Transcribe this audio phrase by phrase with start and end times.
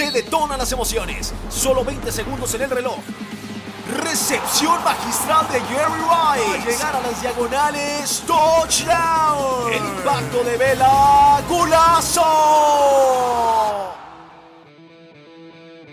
[0.00, 1.34] Se detonan las emociones.
[1.50, 2.96] Solo 20 segundos en el reloj.
[4.02, 6.70] Recepción magistral de Jerry Rice.
[6.70, 8.22] llegar a las diagonales.
[8.26, 9.70] Touchdown.
[9.70, 11.42] El impacto de Vela.
[11.46, 12.22] Gulazo.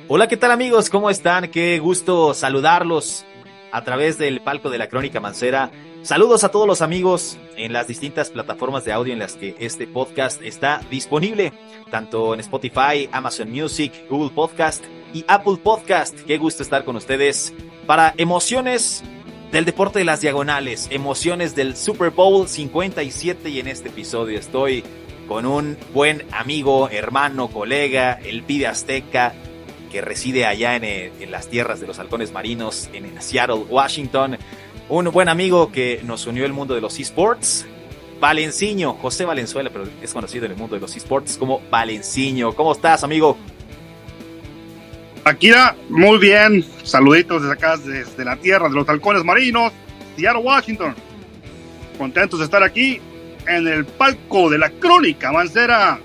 [0.08, 0.90] Hola, ¿qué tal amigos?
[0.90, 1.52] ¿Cómo están?
[1.52, 3.26] Qué gusto saludarlos
[3.74, 5.70] a través del palco de la Crónica Mancera.
[6.04, 9.88] Saludos a todos los amigos en las distintas plataformas de audio en las que este
[9.88, 11.52] podcast está disponible,
[11.92, 14.84] tanto en Spotify, Amazon Music, Google Podcast
[15.14, 16.18] y Apple Podcast.
[16.22, 17.54] Qué gusto estar con ustedes
[17.86, 19.04] para emociones
[19.52, 24.84] del deporte de las diagonales, emociones del Super Bowl 57 y en este episodio estoy
[25.28, 29.34] con un buen amigo, hermano, colega, el pibe azteca,
[29.88, 34.38] que reside allá en, las tierras de los halcones marinos, en, Seattle, Washington.
[34.90, 37.66] Un buen amigo que nos unió el mundo de los esports.
[38.20, 42.54] Valenciño, José Valenzuela, pero es conocido en el mundo de los esports como Valenciño.
[42.54, 43.38] ¿Cómo estás, amigo?
[45.24, 46.66] Akira, muy bien.
[46.84, 49.74] Saluditos desde acá, desde la tierra de los halcones marinos,
[50.16, 50.96] Seattle, Washington.
[51.98, 53.02] Contentos de estar aquí
[53.46, 56.00] en el palco de la crónica mancera.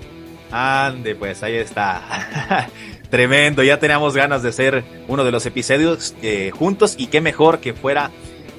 [0.51, 2.69] Ande, pues ahí está.
[3.13, 7.59] Tremendo, ya teníamos ganas de hacer uno de los episodios eh, juntos y qué mejor
[7.59, 8.09] que fuera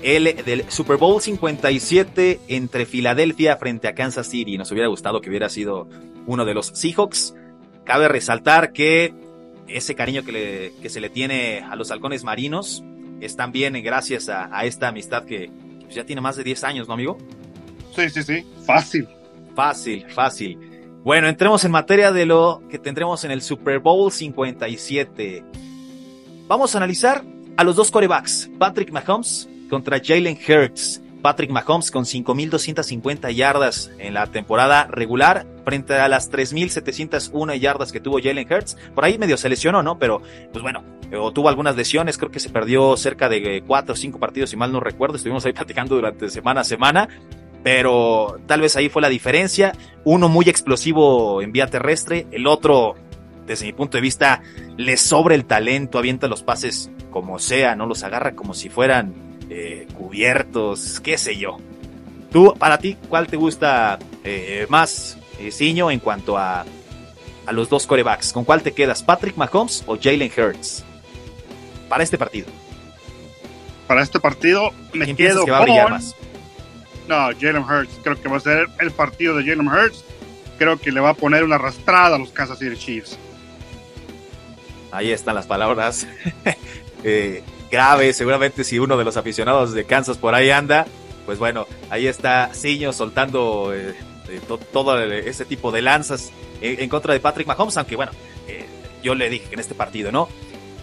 [0.04, 4.56] el del Super Bowl 57 entre Filadelfia frente a Kansas City.
[4.56, 5.88] Nos hubiera gustado que hubiera sido
[6.26, 7.34] uno de los Seahawks.
[7.82, 9.12] Cabe resaltar que
[9.66, 12.84] ese cariño que, se le tiene a los halcones marinos
[13.20, 15.50] es también gracias a, esta amistad que
[15.90, 17.18] ya tiene más de 10 años, ¿no, amigo?
[17.96, 19.08] Sí, sí, sí, fácil.
[19.56, 20.73] Fácil, fácil.
[21.04, 25.44] Bueno, entremos en materia de lo que tendremos en el Super Bowl 57.
[26.48, 27.22] Vamos a analizar
[27.58, 31.02] a los dos corebacks, Patrick Mahomes contra Jalen Hurts.
[31.20, 38.00] Patrick Mahomes con 5.250 yardas en la temporada regular frente a las 3.701 yardas que
[38.00, 38.78] tuvo Jalen Hurts.
[38.94, 39.98] Por ahí medio se lesionó, ¿no?
[39.98, 40.82] Pero, pues bueno,
[41.18, 44.56] o tuvo algunas lesiones, creo que se perdió cerca de 4 o 5 partidos, si
[44.56, 45.16] mal no recuerdo.
[45.16, 47.08] Estuvimos ahí platicando durante semana a semana
[47.64, 49.72] pero tal vez ahí fue la diferencia.
[50.04, 52.94] Uno muy explosivo en vía terrestre, el otro,
[53.46, 54.42] desde mi punto de vista,
[54.76, 59.14] le sobra el talento, avienta los pases como sea, no los agarra como si fueran
[59.48, 61.56] eh, cubiertos, qué sé yo.
[62.30, 66.66] Tú, para ti, ¿cuál te gusta eh, más, eh, Ciño, en cuanto a,
[67.46, 68.34] a los dos corebacks?
[68.34, 70.84] ¿Con cuál te quedas, Patrick Mahomes o Jalen Hurts?
[71.88, 72.48] Para este partido.
[73.86, 76.14] Para este partido me quedo que va a brillar más?
[77.08, 78.00] No, Jalen Hurts.
[78.02, 80.04] Creo que va a ser el partido de Jalen Hurts.
[80.58, 83.18] Creo que le va a poner una arrastrada a los Kansas City Chiefs.
[84.92, 86.06] Ahí están las palabras
[87.04, 88.16] eh, graves.
[88.16, 90.86] Seguramente si uno de los aficionados de Kansas por ahí anda,
[91.26, 93.94] pues bueno, ahí está Ciño soltando eh,
[94.28, 94.40] eh,
[94.72, 97.76] todo ese tipo de lanzas en, contra de Patrick Mahomes.
[97.76, 98.12] Aunque bueno,
[99.02, 100.28] yo le dije que en este partido, ¿no?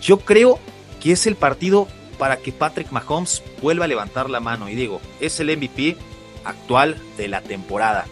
[0.02, 0.60] Yo creo
[1.02, 1.88] que es el partido
[2.18, 4.70] para que Patrick Mahomes vuelva a levantar la mano.
[4.70, 5.98] Y digo, es el MVP
[6.44, 8.06] actual de la temporada.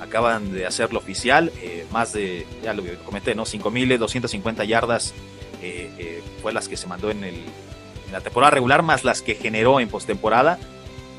[0.00, 3.44] Acaban de hacerlo oficial, eh, más de, ya lo comenté, ¿no?
[3.44, 5.14] 5.250 yardas
[5.62, 9.22] eh, eh, fue las que se mandó en, el, en la temporada regular, más las
[9.22, 10.58] que generó en postemporada.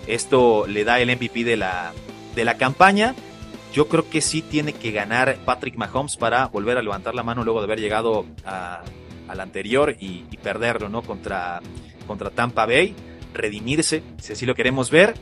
[0.06, 1.94] Esto le da el MVP de la,
[2.36, 3.16] de la campaña.
[3.74, 7.44] Yo creo que sí tiene que ganar Patrick Mahomes para volver a levantar la mano
[7.44, 11.02] luego de haber llegado al anterior y, perderlo, ¿no?
[11.02, 11.62] Contra,
[12.06, 12.94] contra Tampa Bay,
[13.34, 15.16] redimirse, si así lo queremos ver.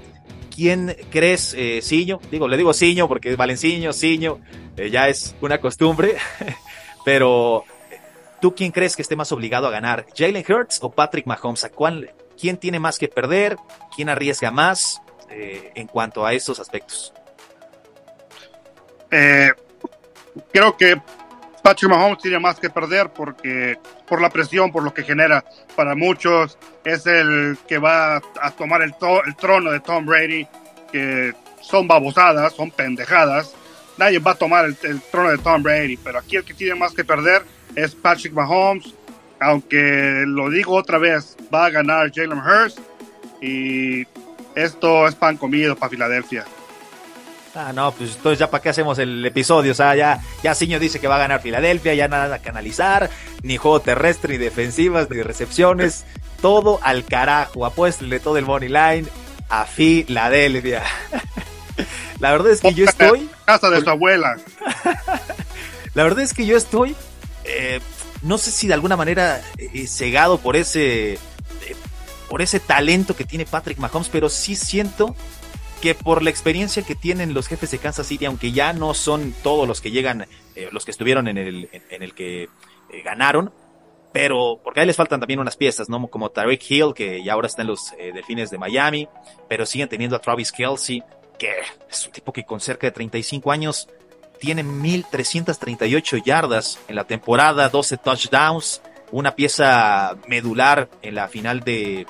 [0.53, 1.81] ¿Quién crees, eh,
[2.29, 4.39] Digo, le digo Ciño porque es Valenciño, Ciño,
[4.77, 6.17] eh, ya es una costumbre,
[7.05, 7.63] pero
[8.41, 10.05] ¿tú quién crees que esté más obligado a ganar?
[10.15, 11.63] ¿Jalen Hurts o Patrick Mahomes?
[11.63, 13.55] ¿A cuál, ¿Quién tiene más que perder?
[13.95, 17.13] ¿Quién arriesga más eh, en cuanto a esos aspectos?
[19.11, 19.51] Eh,
[20.51, 21.01] creo que
[21.61, 23.77] Patrick Mahomes tiene más que perder porque
[24.07, 25.43] por la presión, por lo que genera
[25.75, 28.95] para muchos, es el que va a tomar el,
[29.37, 30.47] trono de Tom Brady,
[30.91, 33.53] que son babosadas, son pendejadas.
[33.97, 36.93] Nadie va a tomar el, trono de Tom Brady, pero aquí el que tiene más
[36.93, 37.43] que perder
[37.75, 38.95] es Patrick Mahomes,
[39.39, 42.79] aunque lo digo otra vez, va a ganar Jalen Hurst
[43.41, 44.05] y
[44.55, 46.45] esto es pan comido para Filadelfia.
[47.53, 50.79] Ah, no, pues entonces ya para qué hacemos el episodio, o sea, ya, ya Ciño
[50.79, 53.09] dice que va a ganar Filadelfia, ya nada a canalizar,
[53.43, 56.05] ni juego terrestre, ni defensivas, ni recepciones,
[56.41, 59.05] todo al carajo, apuéstele todo el money line
[59.49, 60.83] a Filadelfia.
[62.19, 63.29] La verdad es que yo estoy...
[63.45, 64.37] Casa de su abuela.
[65.93, 66.95] La verdad es que yo estoy,
[67.43, 67.81] eh,
[68.21, 71.19] no sé si de alguna manera eh, cegado por ese, eh,
[72.29, 75.15] por ese talento que tiene Patrick Mahomes, pero sí siento
[75.81, 79.33] que por la experiencia que tienen los jefes de Kansas City, aunque ya no son
[79.43, 82.49] todos los que llegan, eh, los que estuvieron en el, que eh,
[83.03, 83.51] ganaron,
[84.13, 86.07] pero porque ahí les faltan también unas piezas, ¿no?
[86.07, 89.09] Como Tariq Hill, que ya ahora está en los eh, Delfines de Miami,
[89.49, 91.03] pero siguen teniendo a Travis Kelsey,
[91.39, 91.51] que
[91.89, 93.89] es un tipo que con cerca de 35 años
[94.39, 98.81] tiene 1338 yardas en la temporada, 12 touchdowns,
[99.11, 102.05] una pieza medular en la final de,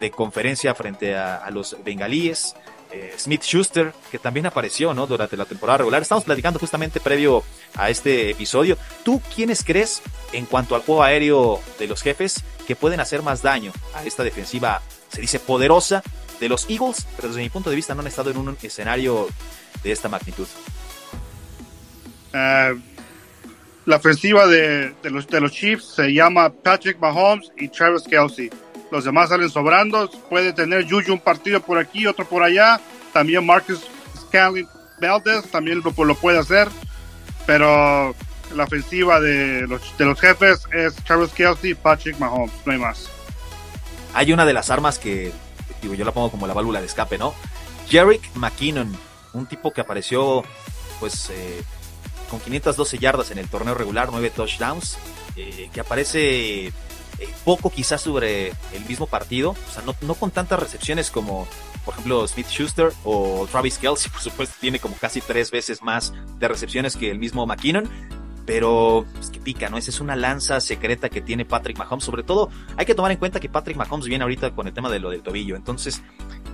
[0.00, 2.54] de conferencia frente a los bengalíes.
[2.94, 5.08] Eh, Smith Schuster, que también apareció ¿no?
[5.08, 6.00] durante la temporada regular.
[6.00, 7.42] Estamos platicando justamente previo
[7.74, 8.78] a este episodio.
[9.02, 10.00] ¿Tú quiénes crees
[10.32, 14.22] en cuanto al juego aéreo de los jefes que pueden hacer más daño a esta
[14.22, 16.04] defensiva, se dice poderosa,
[16.38, 17.04] de los Eagles?
[17.16, 19.26] Pero desde mi punto de vista no han estado en un escenario
[19.82, 20.46] de esta magnitud.
[22.32, 22.78] Uh,
[23.86, 28.50] la ofensiva de, los, de los Chiefs se llama Patrick Mahomes y Travis Kelsey
[28.90, 30.10] los demás salen sobrando.
[30.28, 32.80] Puede tener Juju un partido por aquí, otro por allá.
[33.12, 33.80] También Marcus
[34.16, 34.68] Scanlon
[35.00, 36.68] Valdez también lo, puede hacer.
[37.46, 38.14] Pero
[38.54, 42.78] la ofensiva de los, de los jefes es Travis Kelsey y Patrick Mahomes, no hay
[42.78, 43.08] más.
[44.14, 45.32] Hay una de las armas que,
[45.82, 47.34] yo la pongo como la válvula de escape, ¿no?
[47.88, 48.96] Jerick McKinnon,
[49.32, 50.44] un tipo que apareció,
[51.00, 51.62] pues, eh,
[52.30, 54.96] con 512 yardas en el torneo regular, 9 touchdowns,
[55.36, 56.72] eh, que aparece
[57.18, 61.46] eh, poco quizás sobre el mismo partido, o sea, no, no, con tantas recepciones como,
[61.84, 66.12] por ejemplo, Smith Schuster o Travis Kelsey, por supuesto, tiene como casi tres veces más
[66.38, 67.88] de recepciones que el mismo McKinnon,
[68.46, 69.78] pero es que pica, ¿no?
[69.78, 72.04] Esa es una lanza secreta que tiene Patrick Mahomes.
[72.04, 74.90] Sobre todo, hay que tomar en cuenta que Patrick Mahomes viene ahorita con el tema
[74.90, 75.56] de lo del tobillo.
[75.56, 76.02] Entonces,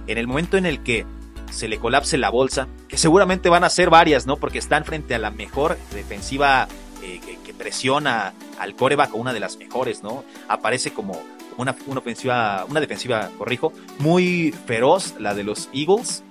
[0.06, 1.04] en el momento en el que
[1.50, 4.36] se le colapse la bolsa, que seguramente van a ser varias, ¿no?
[4.36, 6.68] Porque están frente a la mejor defensiva
[7.00, 10.24] que, que, presiona al coreback, una de las mejores, ¿no?
[10.48, 11.22] Aparece como
[11.56, 16.22] una, una ofensiva, una defensiva, corrijo, muy feroz, la de los Eagles,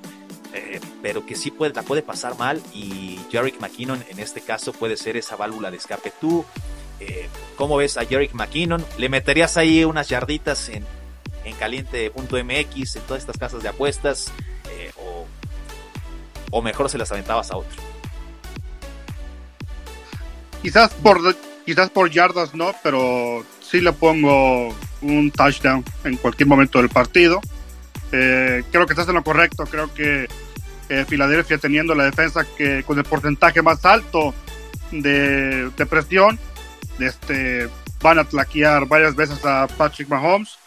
[0.53, 4.73] eh, pero que sí puede, la puede pasar mal y Jarek McKinnon en este caso
[4.73, 6.11] puede ser esa válvula de escape.
[6.19, 6.45] ¿Tú
[6.99, 8.83] eh, cómo ves a Jarek McKinnon?
[8.97, 10.85] ¿Le meterías ahí unas yarditas en,
[11.45, 14.31] en caliente.mx, en todas estas casas de apuestas?
[14.71, 15.25] Eh, o,
[16.51, 17.88] o mejor se las aventabas a otro?
[20.61, 21.35] Quizás por,
[21.65, 27.39] quizás por yardas no, pero sí le pongo un touchdown en cualquier momento del partido.
[28.11, 29.65] Eh, creo que estás en lo correcto.
[29.65, 30.27] Creo que
[30.89, 34.33] eh, Filadelfia teniendo la defensa que con el porcentaje más alto
[34.91, 36.39] de, de presión,
[36.99, 37.69] este,
[38.01, 40.57] van a tlaquear varias veces a Patrick Mahomes.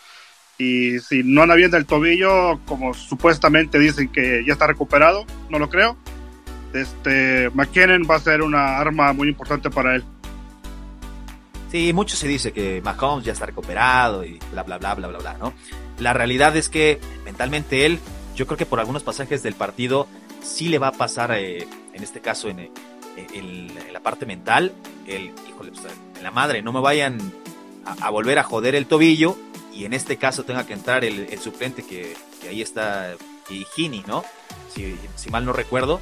[0.59, 5.59] Y si no anda bien del tobillo, como supuestamente dicen que ya está recuperado, no
[5.59, 5.97] lo creo.
[6.73, 10.05] Este, McKinnon va a ser una arma muy importante para él.
[11.71, 15.19] Sí, mucho se dice que Mahomes ya está recuperado y bla, bla, bla, bla, bla,
[15.19, 15.55] bla, ¿no?
[15.99, 17.99] La realidad es que mentalmente él,
[18.37, 20.07] yo creo que por algunos pasajes del partido
[20.43, 22.71] sí le va a pasar, eh, en este caso en,
[23.17, 24.73] en, la parte mental,
[25.07, 25.87] el, híjole, pues,
[26.17, 27.19] en la madre, no me vayan
[27.85, 29.37] a, volver a joder el tobillo
[29.73, 32.15] y en este caso tenga que entrar el, suplente que,
[32.49, 33.15] ahí está,
[33.75, 34.25] Gini, ¿no?
[35.17, 36.01] Si mal no recuerdo,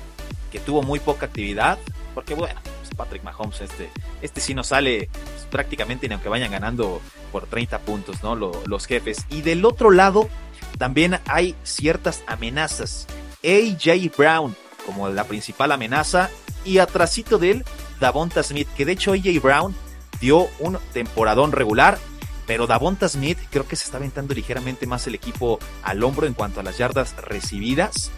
[0.50, 1.79] que tuvo muy poca actividad,
[2.14, 3.91] porque bueno, pues Patrick Mahomes, este,
[4.23, 7.00] este sí no sale pues, prácticamente ni aunque vayan ganando
[7.32, 8.35] por 30 puntos, ¿no?
[8.35, 9.26] Lo, los jefes.
[9.31, 10.29] Y del otro lado,
[10.79, 13.06] también hay ciertas amenazas.
[13.43, 14.55] AJ Brown
[14.85, 16.31] como la principal amenaza
[16.64, 17.64] y atrasito de él,
[18.00, 19.75] Davonta Smith, que de hecho AJ Brown
[20.21, 21.99] dio un temporadón regular,
[22.47, 26.35] pero Davonta Smith creo que se está aventando ligeramente más el equipo al hombro en
[26.35, 28.11] cuanto a las yardas recibidas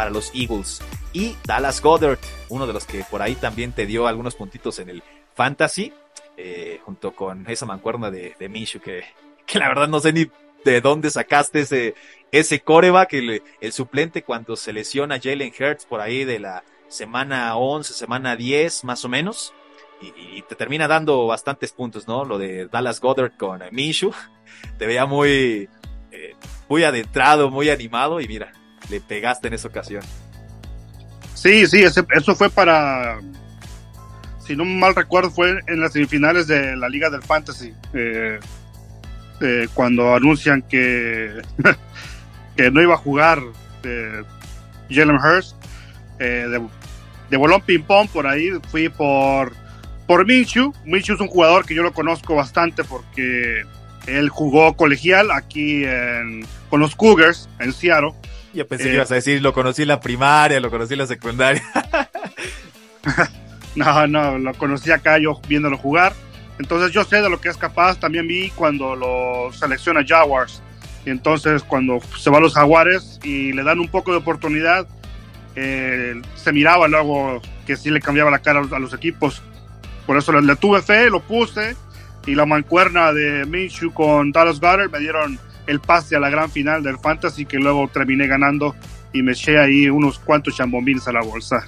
[0.00, 0.80] para los Eagles.
[1.12, 4.88] Y Dallas Goddard, uno de los que por ahí también te dio algunos puntitos en
[4.88, 5.02] el
[5.34, 5.92] Fantasy,
[6.38, 9.04] eh, junto con esa mancuerna de, de que,
[9.44, 10.26] que, la verdad no sé ni
[10.64, 11.94] de dónde sacaste ese,
[12.32, 17.54] ese coreback, el, el suplente cuando se lesiona Jalen Hurts por ahí de la semana
[17.58, 19.52] 11, semana 10 más o menos.
[20.00, 22.24] Y, y, te termina dando bastantes puntos, ¿no?
[22.24, 24.14] Lo de Dallas Goddard con Minshew.
[24.78, 25.68] Te veía muy,
[26.10, 26.34] eh,
[26.70, 28.52] muy adentrado, muy animado y mira,
[28.90, 30.02] le pegaste en esa ocasión.
[31.34, 33.18] Sí, sí, ese, eso fue para,
[34.50, 38.40] si no mal recuerdo, fue en las semifinales de la Liga del Fantasy, eh,
[39.40, 41.40] eh, cuando anuncian que,
[42.56, 43.38] que no iba a jugar
[43.84, 44.22] eh,
[44.90, 45.56] Jalen Hurst,
[46.18, 46.60] de,
[47.30, 49.52] de, bolón ping-pong por ahí, fui por,
[50.06, 50.74] por Minshew.
[50.84, 53.62] Minshew es un jugador que yo lo conozco bastante porque
[54.06, 55.84] él jugó colegial aquí
[56.68, 58.12] con los Cougars en Seattle.
[58.52, 60.98] Yo pensé eh, que ibas a decir, lo conocí en la primaria, lo conocí en
[60.98, 61.62] la secundaria.
[63.76, 66.12] no, no, lo conocí acá yo viéndolo jugar.
[66.58, 67.98] Entonces yo sé de lo que es capaz.
[67.98, 70.62] También vi cuando lo selecciona Jaguars.
[71.06, 74.86] Y entonces cuando se va a los Jaguares y le dan un poco de oportunidad,
[75.56, 79.42] eh, se miraba luego que sí le cambiaba la cara a los, equipos.
[80.06, 81.76] por eso le, tuve fe, lo puse
[82.26, 85.38] y la mancuerna de Minshew con Dallas Goddard me dieron
[85.70, 88.74] el pase a la gran final del Fantasy que luego terminé ganando
[89.12, 91.66] y me eché ahí unos cuantos chambomines a la bolsa.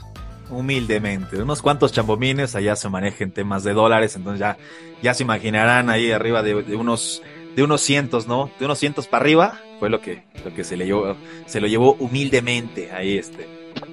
[0.50, 4.58] Humildemente, unos cuantos chambomines, allá se manejan temas de dólares, entonces ya,
[5.02, 7.22] ya se imaginarán ahí arriba de, unos
[7.56, 8.50] de unos cientos, ¿no?
[8.58, 11.16] De unos cientos para arriba, fue lo que, lo que se le llevó,
[11.46, 13.46] se lo llevó humildemente ahí este,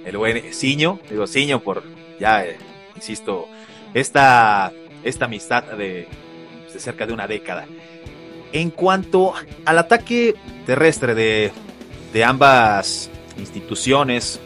[0.06, 1.84] el buen Ciño, digo Ciño por,
[2.20, 2.58] ya, eh,
[2.96, 3.48] insisto,
[3.94, 4.72] esta,
[5.04, 6.08] esta amistad de,
[6.74, 7.68] de cerca de una década.
[8.52, 9.34] En cuanto
[9.66, 11.52] al ataque terrestre de,
[12.14, 14.40] de ambas instituciones,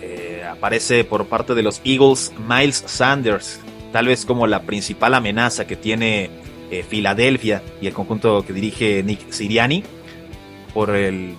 [0.00, 3.60] eh, aparece por parte de los Eagles Miles Sanders,
[3.92, 6.30] tal vez como la principal amenaza que tiene
[6.70, 9.84] eh, Filadelfia y el conjunto que dirige Nick Siriani.
[10.72, 11.34] Por el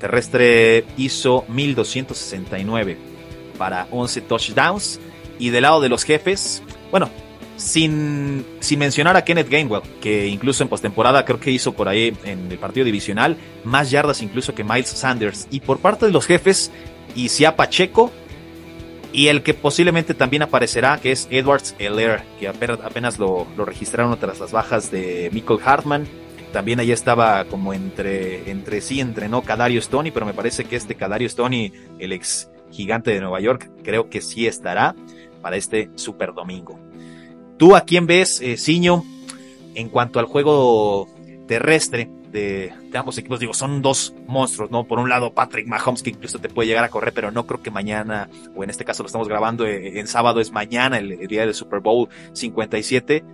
[0.00, 2.96] terrestre hizo 1269
[3.58, 5.00] para 11 touchdowns.
[5.38, 7.10] Y del lado de los jefes, bueno,
[7.56, 12.16] sin, sin mencionar a Kenneth Gainwell, que incluso en postemporada creo que hizo por ahí
[12.24, 15.46] en el partido divisional más yardas incluso que Miles Sanders.
[15.50, 16.70] Y por parte de los jefes,
[17.14, 18.10] Isia Pacheco
[19.12, 24.18] y el que posiblemente también aparecerá, que es Edwards Elair, que apenas lo, lo, registraron
[24.18, 26.06] tras las bajas de Michael Hartman.
[26.52, 30.96] También ahí estaba como entre, entre sí, entrenó Cadario Stoney, pero me parece que este
[30.96, 34.96] Cadario Stoney, el ex gigante de Nueva York, creo que sí estará
[35.42, 36.83] para este Super Domingo.
[37.56, 39.04] ¿Tú a quién ves, eh, Ciño,
[39.74, 41.08] en cuanto al juego
[41.46, 43.38] terrestre de, ambos equipos?
[43.38, 44.84] Digo, son dos monstruos, ¿no?
[44.84, 47.62] Por un lado, Patrick Mahomes, que incluso te puede llegar a correr, pero no creo
[47.62, 51.28] que mañana, o en este caso lo estamos grabando eh, en sábado, es mañana, el,
[51.28, 53.24] día del Super Bowl 57,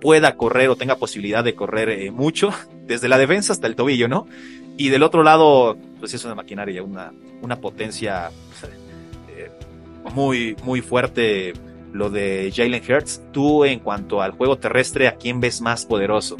[0.00, 2.50] pueda correr o tenga posibilidad de correr eh, mucho,
[2.86, 4.26] desde la defensa hasta el tobillo, ¿no?
[4.78, 7.12] Y del otro lado, pues es una maquinaria, una,
[7.42, 8.30] una potencia
[9.28, 9.50] eh,
[10.14, 11.52] muy, muy fuerte
[11.92, 13.22] lo de Jalen Hurts.
[13.32, 16.36] Tú, en cuanto al juego terrestre, ¿a quién ves más poderoso?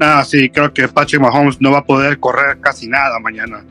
[0.00, 3.64] Ah, sí, creo que Patrick Mahomes no va a poder correr casi nada mañana.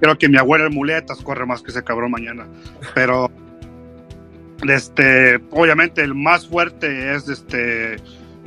[0.00, 2.46] Creo que mi abuelo en muletas corre más que ese cabrón mañana.
[2.94, 3.30] Pero,
[4.68, 7.96] este, obviamente el más fuerte es este,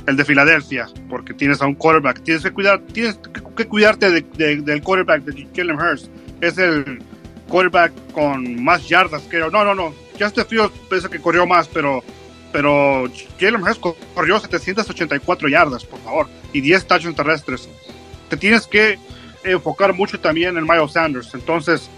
[0.07, 2.23] el de Filadelfia, porque tienes a un quarterback.
[2.23, 3.19] Tienes que cuidar, tienes
[3.55, 6.09] que, cuidarte del quarterback de Jalen Hurts.
[6.39, 7.03] Es el
[7.49, 9.49] quarterback con más yardas, creo.
[9.49, 9.93] No, no, no.
[10.19, 12.03] Justin Fields pensé que corrió más, pero,
[12.51, 13.05] pero
[13.39, 13.79] Jalen Hurts
[14.13, 17.69] corrió 784 yardas, por favor, y 10 touchdowns terrestres.
[18.29, 18.99] Te tienes que
[19.43, 21.33] enfocar mucho también en Miles Sanders.
[21.33, 21.89] Entonces,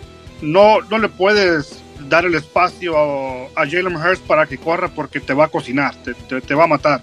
[0.41, 5.33] no, no le puedes dar el espacio a, Jalen Hurts para que corra porque te
[5.33, 7.01] va a cocinar, te, te, va a matar.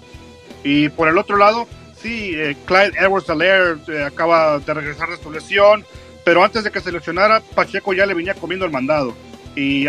[0.63, 1.67] Y por el otro lado,
[2.01, 5.85] sí, eh, Clyde Edwards Alaire eh, acaba de regresar de su lesión
[6.27, 9.15] pero antes de que se lesionara, Pacheco ya le venía comiendo el mandado.
[9.55, 9.87] Y,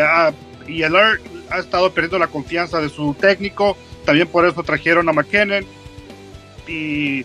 [0.68, 5.12] y Alert ha estado perdiendo la confianza de su técnico, también por eso trajeron a
[5.12, 5.64] McKinnon.
[6.66, 7.24] Y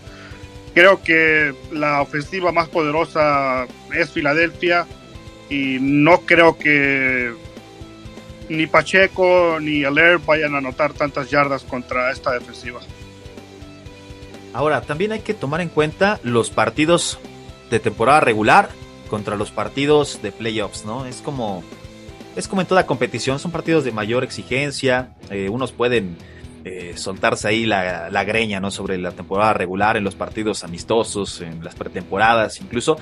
[0.74, 4.86] creo que la ofensiva más poderosa es Filadelfia.
[5.50, 7.32] Y no creo que
[8.48, 12.80] ni Pacheco ni Alert vayan a anotar tantas yardas contra esta defensiva.
[14.52, 17.18] Ahora, también hay que tomar en cuenta los partidos
[17.70, 18.70] de temporada regular
[19.10, 21.06] contra los partidos de playoffs, ¿no?
[21.06, 21.64] Es como,
[22.36, 26.16] es como en toda competición, son partidos de mayor exigencia, eh, unos pueden
[26.64, 28.70] eh, soltarse ahí la, greña, ¿no?
[28.70, 32.96] Sobre la temporada regular, en los partidos amistosos, en las pretemporadas incluso,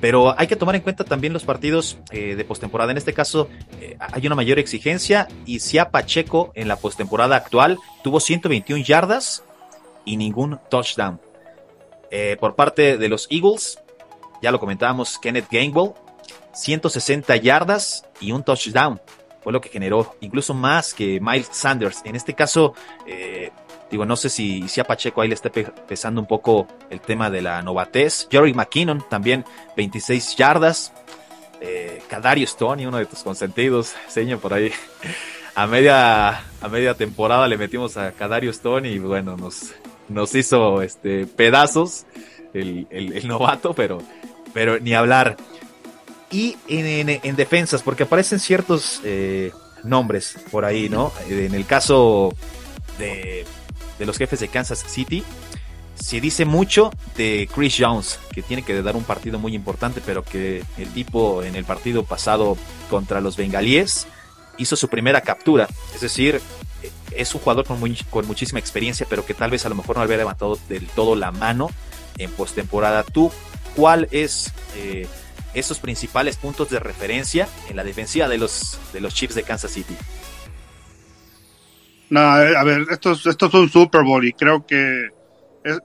[0.00, 2.92] pero hay que tomar en cuenta también los partidos eh, de postemporada.
[2.92, 3.48] En este caso,
[3.98, 9.42] hay una mayor exigencia y si a Pacheco en la postemporada actual tuvo 121 yardas
[10.04, 11.20] y ningún touchdown.
[12.38, 13.78] por parte de los Eagles,
[14.42, 15.94] ya lo comentábamos, Kenneth Gainwell,
[16.56, 19.00] 160 yardas y un touchdown.
[19.42, 22.00] Fue lo que generó, incluso más que Miles Sanders.
[22.04, 22.74] En este caso,
[23.06, 23.52] eh,
[23.90, 27.30] digo, no sé si, si a Pacheco ahí le está pesando un poco el tema
[27.30, 28.26] de la novatez.
[28.30, 29.44] Jerry McKinnon también,
[29.76, 30.92] 26 yardas.
[31.60, 34.72] Eh, Cadario Stoney, uno de tus consentidos, señor por ahí.
[35.54, 39.72] A media, a media temporada le metimos a Cadario Stone y bueno, nos,
[40.08, 42.04] nos hizo este, pedazos
[42.52, 44.02] el, el novato, pero
[44.56, 45.36] pero ni hablar.
[46.30, 49.52] Y en, defensas, porque aparecen ciertos eh,
[49.84, 51.12] nombres por ahí, ¿no?
[51.28, 52.34] En el caso
[52.98, 53.46] de,
[53.98, 55.22] los jefes de Kansas City,
[55.94, 60.24] se dice mucho de Chris Jones, que tiene que dar un partido muy importante, pero
[60.24, 62.56] que el tipo en el partido pasado
[62.90, 64.06] contra los bengalíes
[64.58, 65.68] hizo su primera captura.
[65.94, 66.40] Es decir,
[67.12, 67.78] es un jugador con,
[68.10, 71.14] con muchísima experiencia, pero que tal vez a lo mejor no había levantado del todo
[71.14, 71.70] la mano
[72.18, 73.02] en postemporada.
[73.04, 73.30] ¿Tú
[73.74, 75.06] cuál es eh,
[75.56, 79.72] esos principales puntos de referencia en la defensiva de los, de los Chiefs de Kansas
[79.72, 79.96] City.
[82.10, 85.08] No, a ver, esto es, esto es un Super Bowl y creo que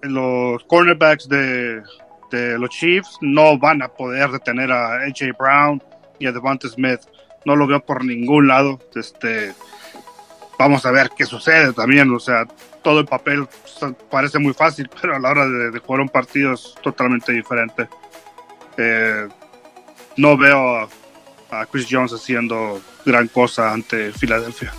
[0.04, 1.82] los cornerbacks de,
[2.30, 5.82] de, los Chiefs no van a poder detener a AJ Brown
[6.20, 7.00] y a Devonta Smith.
[7.46, 8.80] No lo veo por ningún lado.
[8.94, 9.54] Este,
[10.60, 12.14] vamos a ver qué sucede también.
[12.14, 12.46] O sea,
[12.84, 13.48] todo el papel
[14.12, 17.88] parece muy fácil, pero a la hora de, jugar un partido es totalmente diferente.
[18.78, 19.28] Eh,
[20.18, 20.90] no veo
[21.52, 24.74] a Chris Jones haciendo gran cosa ante Filadelfia.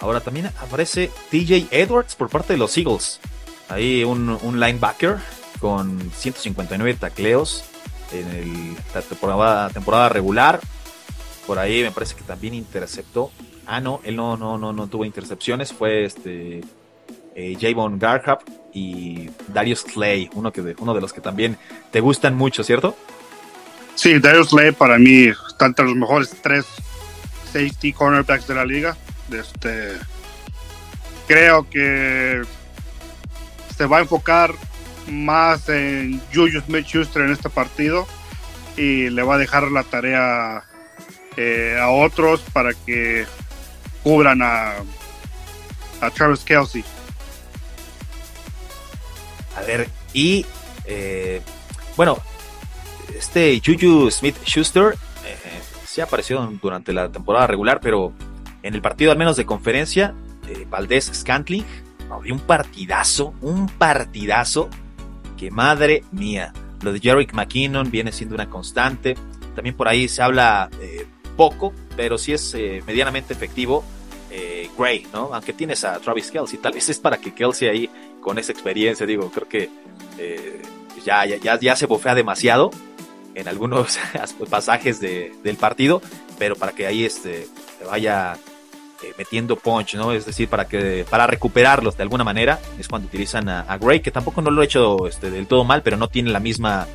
[0.00, 3.20] Ahora también aparece TJ Edwards por parte de los Eagles.
[3.68, 5.18] Ahí un, linebacker
[5.60, 7.64] con 159 tacleos
[8.12, 10.60] en la temporada, temporada, regular.
[11.46, 13.30] Por ahí me parece que también interceptó.
[13.66, 15.72] Ah, no, él no, no, no, no tuvo intercepciones.
[15.72, 16.62] Fue este
[17.34, 18.40] eh, Javon Garhab
[18.72, 21.56] y Darius Clay, uno, que uno de los que también
[21.90, 22.96] te gustan mucho, ¿cierto?
[23.94, 26.66] Sí, Darius Clay para mí está entre los mejores tres
[27.52, 28.96] safety cornerbacks de la liga.
[29.30, 29.92] Este,
[31.26, 32.42] creo que
[33.76, 34.54] se va a enfocar
[35.08, 38.06] más en Julius Smith-Schuster en este partido
[38.76, 40.64] y le va a dejar la tarea
[41.36, 43.26] eh, a otros para que
[44.02, 44.74] cubran a,
[46.00, 46.84] a Travis Kelsey.
[49.56, 50.46] A ver, y
[50.84, 51.42] eh,
[51.96, 52.18] bueno,
[53.16, 58.12] este Juju Smith Schuster eh, se ha aparecido durante la temporada regular, pero
[58.62, 60.14] en el partido al menos de conferencia,
[60.48, 61.64] eh, Valdés Scantling,
[62.24, 64.68] dio un partidazo, un partidazo
[65.36, 66.52] que madre mía.
[66.82, 69.16] Lo de Jerick McKinnon viene siendo una constante.
[69.54, 73.84] También por ahí se habla eh, poco, pero sí es eh, medianamente efectivo.
[74.78, 75.34] Gray, ¿no?
[75.34, 79.06] Aunque tienes a Travis Kelsey, tal vez es para que Kelsey ahí con esa experiencia,
[79.06, 79.70] digo, creo que
[81.04, 82.70] ya, ya, ya, se bofea demasiado
[83.34, 83.98] en algunos
[84.50, 86.02] pasajes del partido,
[86.38, 87.46] pero para que ahí este,
[87.86, 88.36] vaya
[89.02, 90.12] eh, metiendo punch, ¿no?
[90.12, 94.10] Es decir, para que para recuperarlos de alguna manera es cuando utilizan a, Gray, que
[94.10, 96.86] tampoco no lo ha hecho este, del todo mal, pero no tiene la misma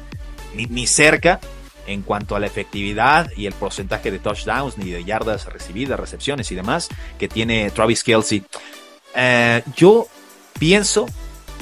[0.53, 1.39] ni, cerca
[1.87, 6.51] en cuanto a la efectividad y el porcentaje de touchdowns, ni de yardas recibidas, recepciones
[6.51, 8.43] y demás que tiene Travis Kelsey.
[9.15, 10.07] Eh, yo
[10.59, 11.05] pienso,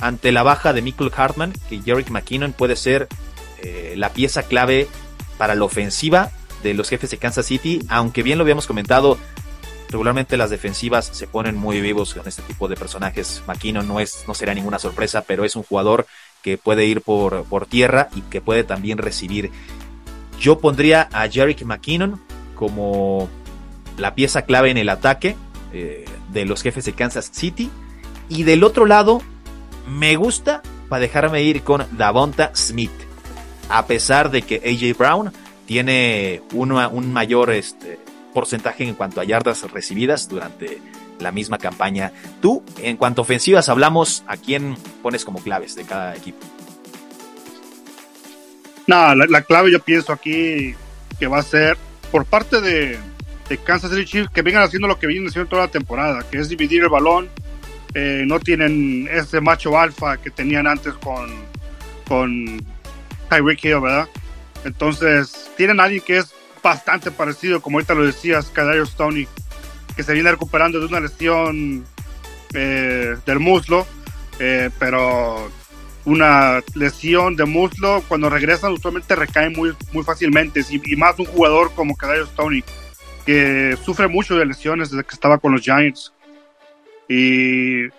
[0.02, 3.08] ante la baja de Michael Hartman, que Jerick McKinnon puede ser
[3.62, 4.88] eh, la pieza clave
[5.38, 6.32] para la ofensiva
[6.64, 9.18] de los jefes de Kansas City, aunque bien lo habíamos comentado,
[9.90, 13.44] regularmente las defensivas se ponen muy vivos con este tipo de personajes.
[13.48, 16.08] McKinnon no, es, no será ninguna sorpresa, pero es un jugador
[16.42, 19.52] que puede ir por, por tierra y que puede también recibir.
[20.40, 22.20] Yo pondría a Jerick McKinnon
[22.56, 23.30] como
[23.98, 25.36] la pieza clave en el ataque
[25.72, 27.70] eh, de los jefes de Kansas City.
[28.34, 29.22] Y del otro lado,
[29.88, 32.92] me gusta para dejarme ir con Davonta Smith.
[33.70, 35.32] A pesar de que AJ Brown
[35.68, 38.00] tiene un mayor este,
[38.34, 40.82] porcentaje en cuanto a yardas recibidas durante
[41.20, 42.12] la misma campaña.
[42.42, 46.40] Tú, en cuanto a ofensivas, hablamos a quién pones como claves de cada equipo.
[48.88, 50.76] No, la, clave yo pienso aquí
[51.18, 51.78] que va a ser
[52.12, 53.00] por parte de,
[53.64, 56.50] Kansas City Chiefs que vengan haciendo lo que vienen haciendo toda la temporada, que es
[56.50, 57.30] dividir el balón.
[57.96, 61.30] Eh, no tienen ese macho alfa que tenían antes con,
[62.08, 62.66] con
[63.30, 64.10] Tyreek Hill, ¿verdad?
[64.66, 69.28] Entonces, tienen a alguien que es bastante parecido, como ahorita lo decías, Cadario Stoney,
[69.96, 71.86] que se viene recuperando de una lesión
[72.54, 73.86] eh, del muslo,
[74.40, 75.52] eh, pero
[76.06, 81.72] una lesión de muslo, cuando regresan usualmente recae muy, muy fácilmente, y, más un jugador
[81.76, 82.64] como Cadario Stoney,
[83.26, 86.13] que sufre mucho de lesiones desde que estaba con los Giants.
[87.08, 87.90] Y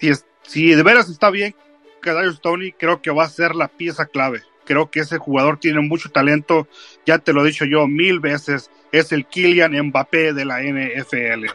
[0.00, 1.54] si, si de veras está bien,
[2.00, 4.42] Cadario Stoney creo que va a ser la pieza clave.
[4.64, 6.68] Creo que ese jugador tiene mucho talento.
[7.06, 8.70] Ya te lo he dicho yo mil veces.
[8.92, 11.46] Es el Kylian Mbappé de la NFL.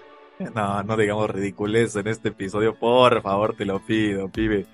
[0.55, 2.75] No, no digamos ridiculez en este episodio.
[2.75, 4.65] Por favor, te lo pido, pibe.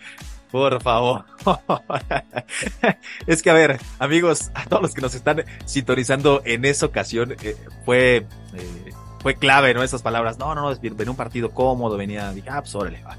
[0.52, 1.26] Por favor.
[3.28, 7.36] es que, a ver, amigos, a todos los que nos están sintonizando en esa ocasión,
[7.42, 8.92] eh, fue, eh,
[9.26, 9.82] fue clave, ¿no?
[9.82, 10.38] Esas palabras.
[10.38, 13.18] No, no, no, venía un partido cómodo, venía, dije, ah, pues órale, va.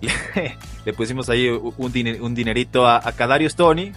[0.86, 1.92] Le, pusimos ahí un,
[2.34, 3.92] dinerito a, a Kadarius Tony,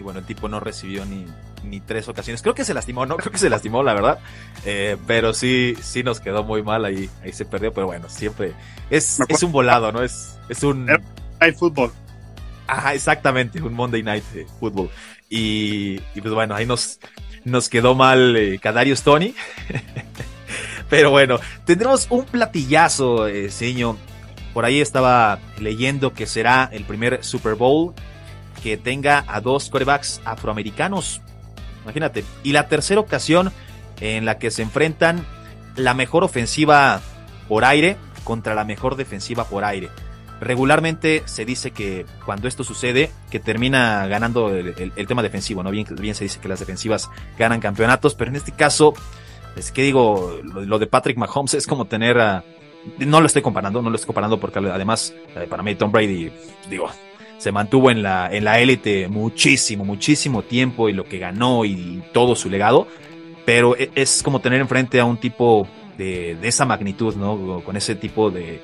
[0.00, 1.24] y bueno, el tipo no recibió ni,
[1.62, 2.42] ni tres ocasiones.
[2.42, 4.18] Creo que se lastimó, no creo que se lastimó, la verdad.
[4.64, 7.72] Eh, pero sí, sí nos quedó muy mal ahí, ahí se perdió.
[7.72, 8.52] Pero bueno, siempre
[8.90, 10.02] es, es un volado, ¿no?
[10.02, 10.88] Es, es un.
[11.38, 11.92] Hay fútbol.
[12.66, 14.24] Ajá, exactamente, un Monday Night
[14.58, 14.90] Football.
[15.30, 16.98] Y, y pues bueno, ahí nos,
[17.44, 18.60] nos quedó mal eh,
[19.04, 19.32] Tony.
[20.92, 23.96] pero bueno, tendremos un platillazo, eh, señor.
[24.52, 27.94] Por ahí estaba leyendo que será el primer Super Bowl
[28.62, 31.22] que tenga a dos corebacks afroamericanos.
[31.84, 32.24] Imagínate.
[32.42, 33.52] Y la tercera ocasión
[34.00, 35.24] en la que se enfrentan
[35.76, 37.00] la mejor ofensiva
[37.48, 39.88] por aire contra la mejor defensiva por aire.
[40.42, 45.70] Regularmente se dice que cuando esto sucede, que termina ganando el, tema defensivo, ¿no?
[45.70, 48.92] Bien, bien se dice que las defensivas ganan campeonatos, pero en este caso,
[49.56, 52.44] es que digo, lo, de Patrick Mahomes es como tener a,
[52.98, 56.30] no lo estoy comparando, no lo estoy comparando porque además, eh, para mí Tom Brady,
[56.68, 56.88] digo,
[57.38, 62.02] se mantuvo en la, en la élite muchísimo, muchísimo tiempo y lo que ganó y
[62.12, 62.86] todo su legado,
[63.44, 65.66] pero e, es como tener enfrente a un tipo
[65.98, 67.60] de, de esa magnitud, ¿no?
[67.64, 68.60] Con ese tipo de,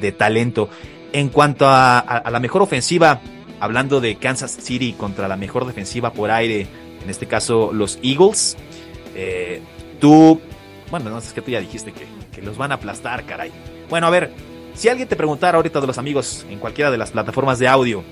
[0.00, 0.68] de talento.
[1.12, 3.20] En cuanto a, la mejor ofensiva,
[3.60, 6.66] hablando de Kansas City contra la mejor defensiva por aire,
[7.02, 8.56] en este caso los Eagles,
[9.14, 9.62] eh,
[10.00, 10.40] tú,
[10.90, 13.50] bueno, no sé, es que tú ya dijiste que, que los van a aplastar, caray.
[13.88, 14.32] Bueno, a ver,
[14.74, 18.02] si alguien te preguntara ahorita de los amigos en cualquiera de las plataformas de audio,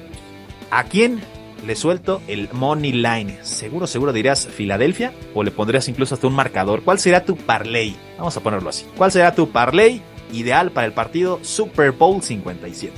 [0.70, 1.22] ¿a quién
[1.66, 3.38] le suelto el money line.
[3.42, 6.82] Seguro, seguro dirías Filadelfia o le pondrías incluso hasta un marcador.
[6.82, 7.96] ¿Cuál será tu parlay?
[8.18, 8.86] Vamos a ponerlo así.
[8.96, 12.92] ¿Cuál será tu parlay ideal para el partido Super Bowl 57?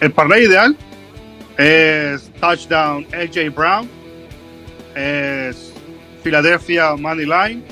[0.00, 0.76] El parlay ideal
[1.56, 3.88] es touchdown AJ Brown,
[4.94, 5.72] es
[6.24, 7.62] Filadelfia money line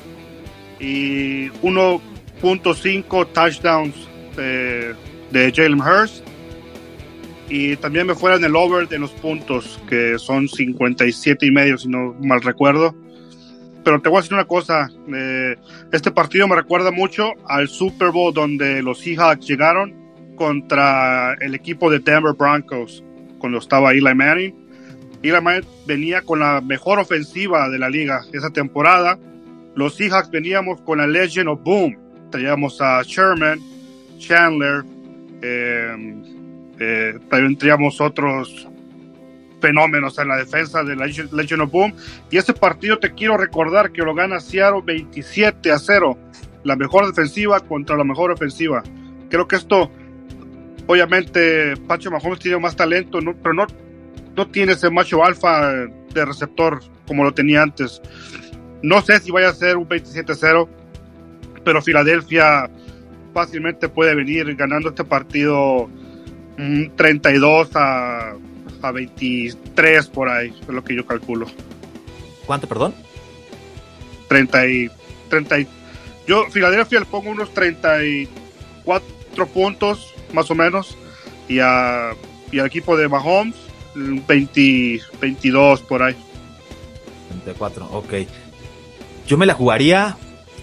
[0.78, 3.94] y 1.5 touchdowns
[4.36, 4.94] de,
[5.32, 6.24] de Jalen Hurst
[7.48, 11.76] y también me fuera en el over de los puntos, que son 57 y medio,
[11.76, 12.94] si no mal recuerdo.
[13.84, 15.56] Pero te voy a decir una cosa, eh,
[15.92, 19.94] este partido me recuerda mucho al Super Bowl donde los Seahawks llegaron
[20.36, 23.04] contra el equipo de Denver Broncos,
[23.38, 24.54] cuando estaba Eli Manning.
[25.22, 29.18] Eli Manning venía con la mejor ofensiva de la liga esa temporada.
[29.74, 31.96] Los Seahawks veníamos con la Legend of Boom.
[32.30, 33.60] Traíamos a Sherman,
[34.18, 34.84] Chandler,
[35.42, 36.22] eh,
[36.78, 38.68] eh, también teníamos otros
[39.60, 41.94] fenómenos en la defensa de la Legion of Boom.
[42.30, 46.18] Y ese partido te quiero recordar que lo gana Seattle 27 a 0.
[46.64, 48.82] La mejor defensiva contra la mejor ofensiva.
[49.30, 49.90] Creo que esto,
[50.86, 53.66] obviamente, Pacho Mahomes tiene más talento, pero no,
[54.36, 58.00] no tiene ese macho alfa de receptor como lo tenía antes.
[58.82, 60.68] No sé si vaya a ser un 27 a 0,
[61.64, 62.68] pero Filadelfia
[63.32, 65.88] fácilmente puede venir ganando este partido
[66.96, 68.34] 32 a,
[68.82, 71.46] a 23 por ahí, es lo que yo calculo.
[72.46, 72.94] ¿Cuánto, perdón?
[74.28, 74.90] 30 y,
[75.28, 75.56] 30
[76.26, 80.96] yo Filadelfia le pongo unos 34 puntos más o menos
[81.48, 82.12] y, a,
[82.50, 83.56] y al equipo de Mahomes
[83.94, 86.16] 20, 22 por ahí.
[87.30, 88.14] 24, ok.
[89.26, 90.16] Yo me la jugaría,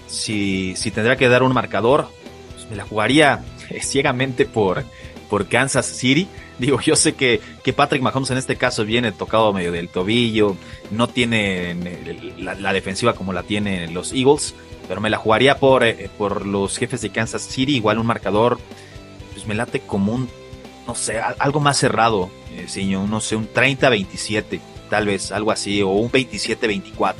[0.06, 2.08] si, si tendría que dar un marcador,
[2.54, 3.44] pues me la jugaría
[3.80, 4.84] ciegamente por,
[5.28, 6.28] por Kansas City.
[6.58, 10.56] Digo, yo sé que, que Patrick Mahomes en este caso viene tocado medio del tobillo,
[10.90, 11.74] no tiene
[12.38, 14.54] la, defensiva como la tienen los Eagles,
[14.86, 18.58] pero me la jugaría por, eh, por los jefes de Kansas City, igual un marcador,
[19.32, 20.28] pues me late como un,
[20.86, 25.90] no sé, algo más cerrado, eh, no sé, un 30-27, tal vez, algo así, o
[25.90, 27.14] un 27-24.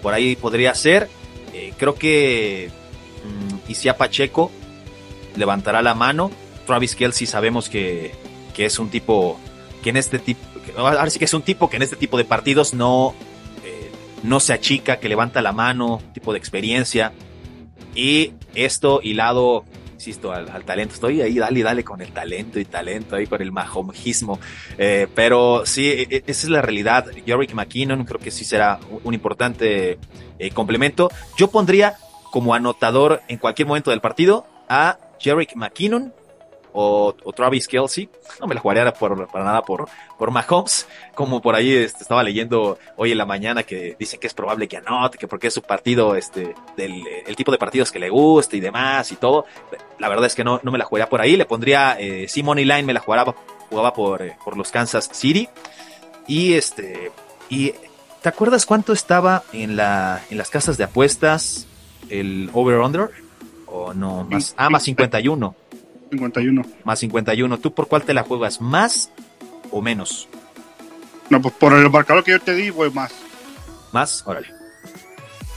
[0.00, 1.08] Por ahí podría ser.
[1.52, 2.70] Eh, creo que
[3.24, 4.50] mm, Isia Pacheco
[5.36, 6.30] levantará la mano
[6.66, 8.12] Travis Kelsey sabemos que,
[8.56, 9.38] es un tipo
[9.82, 10.40] que en este tipo,
[10.76, 13.14] ahora sí que es un tipo que en este tipo de partidos no,
[13.64, 13.90] eh,
[14.22, 17.12] no se achica, que levanta la mano, tipo de experiencia.
[17.94, 19.64] Y esto hilado,
[20.02, 20.94] insisto, al, talento.
[20.94, 24.40] Estoy ahí, dale dale con el talento y talento, ahí con el mahomejismo.
[24.76, 27.06] Eh, pero sí, e, e, esa es la realidad.
[27.24, 29.98] Yorick McKinnon creo que sí será un importante
[30.38, 31.08] eh, complemento.
[31.36, 31.96] Yo pondría
[32.32, 36.12] como anotador en cualquier momento del partido a Jerick McKinnon
[36.72, 38.08] o, Travis Kelsey.
[38.40, 40.86] No me la jugaría por, para nada por, por Mahomes.
[41.14, 44.68] Como por ahí este, estaba leyendo hoy en la mañana que dicen que es probable
[44.68, 48.10] que anote, que porque es su partido, este, del el tipo de partidos que le
[48.10, 49.46] gusta y demás y todo.
[49.98, 51.36] La verdad es que no, no me la jugaría por ahí.
[51.36, 53.34] Le pondría eh, Money Line, me la jugaba,
[53.68, 55.48] jugaba por, eh, por los Kansas City.
[56.26, 57.10] Y este,
[57.48, 57.74] y
[58.22, 61.66] ¿te acuerdas cuánto estaba en, la, en las casas de apuestas
[62.08, 63.10] el over-under?
[63.66, 64.24] ¿O no?
[64.24, 65.54] Más, ah, más 51.
[66.12, 66.62] 51.
[66.84, 67.58] Más 51.
[67.58, 68.60] ¿Tú por cuál te la juegas?
[68.60, 69.10] ¿Más
[69.70, 70.28] o menos?
[71.30, 73.12] No, pues por el marcador que yo te di, voy más.
[73.92, 74.22] ¿Más?
[74.26, 74.48] Órale.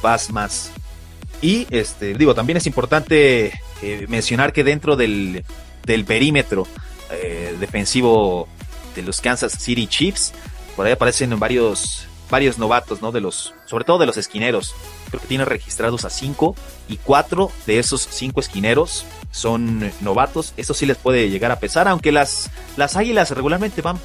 [0.02, 0.72] Vas más.
[1.41, 5.44] Y este, digo, también es importante eh, mencionar que dentro del,
[5.86, 6.65] del perímetro
[7.12, 8.48] eh, defensivo
[8.96, 10.34] de los Kansas City Chiefs,
[10.76, 13.13] por ahí aparecen varios, varios novatos, ¿no?
[13.13, 14.76] De los, sobre todo de los esquineros.
[15.08, 16.54] Creo que tiene registrados a cinco
[16.89, 21.88] y cuatro de esos cinco esquineros son novatos, eso sí les puede llegar a pesar,
[21.88, 23.98] aunque las, las águilas regularmente van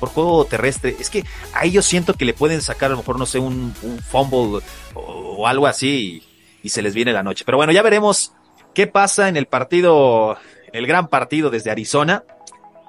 [0.00, 0.96] por juego terrestre.
[1.00, 1.24] Es que
[1.54, 3.74] a ellos siento que le pueden sacar a lo mejor, no sé, un,
[4.06, 4.60] fumble
[4.92, 6.22] o, algo así
[6.62, 7.44] y se les viene la noche.
[7.46, 8.32] Pero bueno, ya veremos
[8.74, 10.36] qué pasa en el partido,
[10.74, 12.24] el gran partido desde Arizona.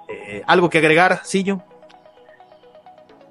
[0.10, 1.64] Eh, ¿Algo que agregar, Sillo?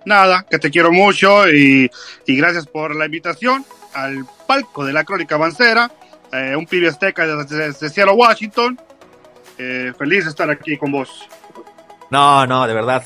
[0.08, 1.90] Nada, que te quiero mucho y,
[2.26, 5.92] gracias por la invitación al palco de la Crónica Avancera,
[6.32, 8.80] eh, un pibe azteca desde, Seattle, Washington.
[9.58, 11.28] Eh, feliz de estar aquí con vos.
[12.10, 13.04] No, no, de verdad.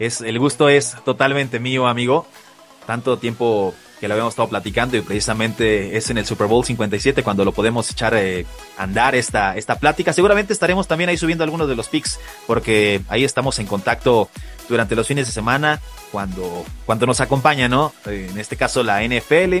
[0.00, 2.26] Es, el gusto es totalmente mío, amigo.
[2.84, 7.22] Tanto tiempo que lo habíamos estado platicando y precisamente es en el Super Bowl 57
[7.22, 8.46] cuando lo podemos echar eh,
[8.78, 10.14] a andar esta, esta plática.
[10.14, 14.30] Seguramente estaremos también ahí subiendo algunos de los pics porque ahí estamos en contacto
[14.70, 17.92] durante los fines de semana cuando, cuando nos acompaña, ¿no?
[18.06, 19.58] En este caso la NFL,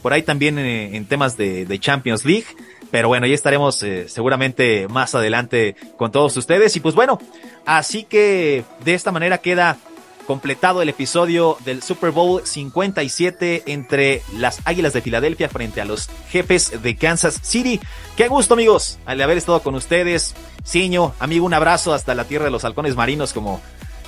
[0.00, 2.46] por ahí también eh, en temas de, Champions League.
[2.90, 6.76] Pero bueno, ya estaremos eh, seguramente más adelante con todos ustedes.
[6.76, 7.18] Y pues bueno,
[7.64, 9.78] así que de esta manera queda
[10.26, 16.08] completado el episodio del Super Bowl 57 entre las Águilas de Filadelfia frente a los
[16.28, 17.80] jefes de Kansas City.
[18.16, 20.34] Qué gusto amigos al haber estado con ustedes.
[20.64, 23.60] Ciño, amigo, un abrazo hasta la tierra de los halcones marinos como,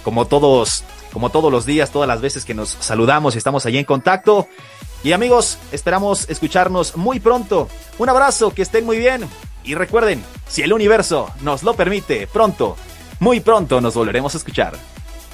[0.03, 3.79] como todos, como todos los días, todas las veces que nos saludamos y estamos allí
[3.79, 4.49] en contacto.
[5.03, 7.69] Y amigos, esperamos escucharnos muy pronto.
[7.99, 9.29] Un abrazo, que estén muy bien.
[9.63, 12.77] Y recuerden, si el universo nos lo permite, pronto,
[13.21, 14.94] muy pronto nos volveremos a escuchar.